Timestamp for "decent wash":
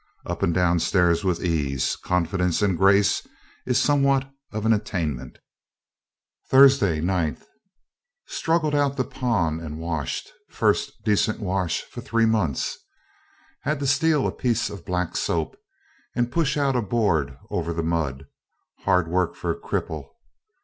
11.03-11.83